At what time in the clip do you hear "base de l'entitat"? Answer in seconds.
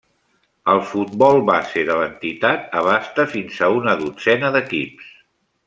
1.49-2.73